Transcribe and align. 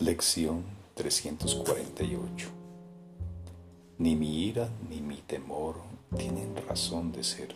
Lección 0.00 0.64
348 0.94 2.48
Ni 3.98 4.16
mi 4.16 4.46
ira 4.46 4.70
ni 4.88 5.02
mi 5.02 5.18
temor 5.18 5.76
tienen 6.16 6.56
razón 6.66 7.12
de 7.12 7.22
ser, 7.22 7.54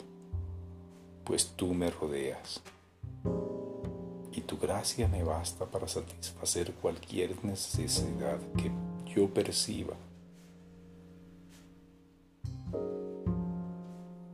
pues 1.24 1.54
tú 1.56 1.72
me 1.72 1.88
rodeas, 1.88 2.60
y 4.30 4.42
tu 4.42 4.58
gracia 4.58 5.08
me 5.08 5.24
basta 5.24 5.64
para 5.64 5.88
satisfacer 5.88 6.74
cualquier 6.74 7.42
necesidad 7.42 8.38
que 8.58 8.70
yo 9.10 9.32
perciba. 9.32 9.94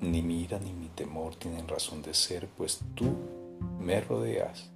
Ni 0.00 0.20
mi 0.20 0.40
ira 0.42 0.58
ni 0.58 0.72
mi 0.72 0.88
temor 0.88 1.36
tienen 1.36 1.68
razón 1.68 2.02
de 2.02 2.12
ser, 2.14 2.48
pues 2.58 2.80
tú 2.96 3.14
me 3.78 4.00
rodeas 4.00 4.68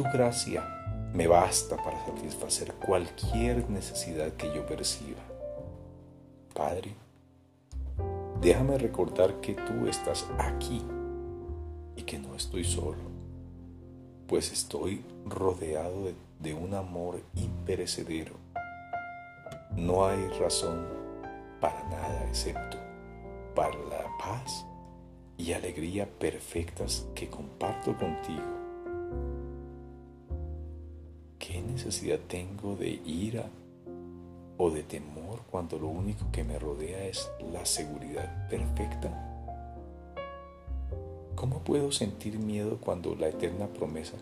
tu 0.00 0.04
gracia 0.04 0.62
me 1.12 1.26
basta 1.26 1.76
para 1.76 2.02
satisfacer 2.06 2.72
cualquier 2.72 3.68
necesidad 3.68 4.32
que 4.32 4.46
yo 4.54 4.64
perciba. 4.64 5.20
Padre, 6.54 6.94
déjame 8.40 8.78
recordar 8.78 9.42
que 9.42 9.52
tú 9.52 9.88
estás 9.88 10.26
aquí 10.38 10.82
y 11.96 12.02
que 12.04 12.18
no 12.18 12.34
estoy 12.34 12.64
solo, 12.64 13.02
pues 14.26 14.50
estoy 14.52 15.04
rodeado 15.26 16.14
de, 16.38 16.54
un 16.54 16.72
amor 16.72 17.20
imperecedero. 17.34 18.32
No 19.76 20.06
hay 20.06 20.26
razón 20.40 20.86
para 21.60 21.82
nada 21.90 22.24
excepto 22.26 22.78
para 23.54 23.76
la 23.76 24.08
paz 24.18 24.64
y 25.36 25.52
alegría 25.52 26.08
perfectas 26.08 27.06
que 27.14 27.28
comparto 27.28 27.94
contigo 27.98 28.60
necesidad 31.70 32.18
tengo 32.28 32.76
de 32.76 33.00
ira 33.04 33.48
o 34.58 34.70
de 34.70 34.82
temor 34.82 35.40
cuando 35.50 35.78
lo 35.78 35.88
único 35.88 36.30
que 36.30 36.44
me 36.44 36.58
rodea 36.58 37.04
es 37.04 37.30
la 37.52 37.64
seguridad 37.64 38.48
perfecta? 38.48 39.26
¿Cómo 41.34 41.60
puedo 41.60 41.90
sentir 41.90 42.38
miedo 42.38 42.78
cuando 42.78 43.14
la 43.14 43.28
eterna 43.28 43.66
promesa 43.66 44.18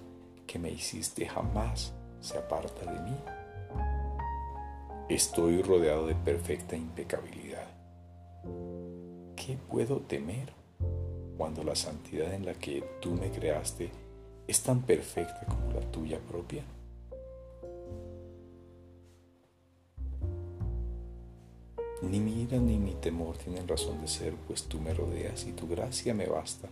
que 0.47 0.59
me 0.59 0.71
hiciste 0.71 1.27
jamás 1.27 1.93
se 2.21 2.39
aparta 2.39 2.91
de 2.93 3.01
mí? 3.01 3.17
Estoy 5.09 5.63
rodeado 5.63 6.07
de 6.07 6.15
perfecta 6.15 6.77
impecabilidad. 6.77 7.67
¿Qué 9.35 9.59
puedo 9.69 10.01
temer 10.01 10.53
cuando 11.37 11.65
la 11.65 11.75
santidad 11.75 12.33
en 12.35 12.47
la 12.47 12.55
que 12.55 12.85
tú 13.01 13.13
me 13.13 13.31
creaste 13.31 13.91
es 14.47 14.63
tan 14.63 14.83
perfecta 14.83 15.47
como 15.47 15.73
la 15.73 15.81
tuya 15.91 16.21
propia? 16.21 16.63
Ni 22.01 22.21
mi 22.21 22.43
ira 22.43 22.59
ni 22.59 22.79
mi 22.79 22.95
temor 22.95 23.37
tienen 23.39 23.67
razón 23.67 24.01
de 24.01 24.07
ser, 24.07 24.35
pues 24.47 24.65
tú 24.65 24.79
me 24.81 24.95
rodeas 24.95 25.45
y 25.47 25.53
tu 25.53 25.67
gracia 25.67 26.15
me 26.15 26.27
basta 26.27 26.69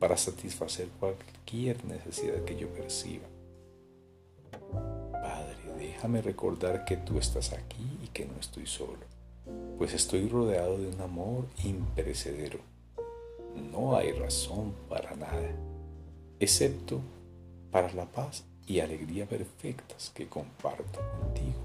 para 0.00 0.16
satisfacer 0.16 0.88
cualquier 0.98 1.84
necesidad 1.84 2.42
que 2.44 2.56
yo 2.56 2.68
perciba. 2.68 3.24
Padre, 5.12 5.56
déjame 5.78 6.22
recordar 6.22 6.84
que 6.84 6.96
tú 6.96 7.18
estás 7.18 7.52
aquí 7.52 7.98
y 8.02 8.08
que 8.08 8.26
no 8.26 8.34
estoy 8.40 8.66
solo, 8.66 9.06
pues 9.78 9.94
estoy 9.94 10.28
rodeado 10.28 10.76
de 10.76 10.88
un 10.88 11.00
amor 11.00 11.46
imperecedero. 11.62 12.58
No 13.72 13.96
hay 13.96 14.10
razón 14.10 14.74
para 14.88 15.14
nada, 15.14 15.54
excepto 16.40 17.00
para 17.70 17.92
la 17.92 18.06
paz 18.06 18.44
y 18.66 18.80
alegría 18.80 19.26
perfectas 19.26 20.10
que 20.12 20.28
comparto 20.28 21.00
contigo 21.20 21.63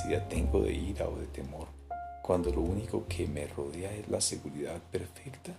necesidad 0.00 0.28
tengo 0.28 0.60
de 0.62 0.72
ira 0.72 1.08
o 1.08 1.16
de 1.16 1.26
temor 1.26 1.68
cuando 2.22 2.50
lo 2.50 2.62
único 2.62 3.06
que 3.06 3.26
me 3.26 3.46
rodea 3.46 3.92
es 3.92 4.08
la 4.08 4.20
seguridad 4.20 4.80
perfecta? 4.90 5.52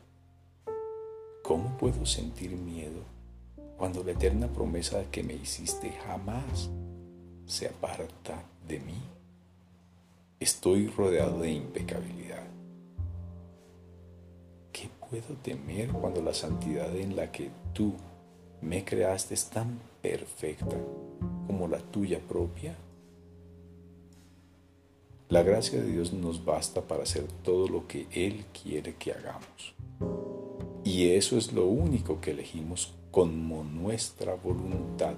¿Cómo 1.44 1.78
puedo 1.78 2.06
sentir 2.06 2.52
miedo 2.52 3.02
cuando 3.78 4.04
la 4.04 4.14
eterna 4.14 4.48
promesa 4.48 5.04
que 5.12 5.22
me 5.22 5.34
hiciste 5.34 5.92
jamás 6.08 6.70
se 7.46 7.68
aparta 7.68 8.44
de 8.68 8.80
mí? 8.80 9.02
Estoy 10.40 10.88
rodeado 10.88 11.42
de 11.42 11.52
impecabilidad. 11.52 12.44
¿Qué 14.72 14.90
puedo 15.10 15.36
temer 15.44 15.90
cuando 15.92 16.22
la 16.22 16.34
santidad 16.34 16.96
en 16.96 17.16
la 17.16 17.32
que 17.32 17.52
tú 17.74 17.94
me 18.62 18.84
creaste 18.84 19.36
es 19.36 19.50
tan 19.50 19.80
perfecta 20.02 20.78
como 21.46 21.68
la 21.68 21.80
tuya 21.80 22.20
propia? 22.20 22.76
La 25.32 25.44
gracia 25.44 25.82
de 25.82 25.90
Dios 25.90 26.12
nos 26.12 26.44
basta 26.44 26.82
para 26.82 27.04
hacer 27.04 27.24
todo 27.42 27.70
lo 27.70 27.88
que 27.88 28.06
Él 28.12 28.44
quiere 28.52 28.96
que 28.96 29.14
hagamos. 29.14 29.74
Y 30.84 31.12
eso 31.12 31.38
es 31.38 31.54
lo 31.54 31.68
único 31.68 32.20
que 32.20 32.32
elegimos 32.32 32.94
como 33.12 33.64
nuestra 33.64 34.36
voluntad, 34.36 35.16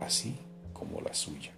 así 0.00 0.34
como 0.72 1.00
la 1.00 1.14
suya. 1.14 1.52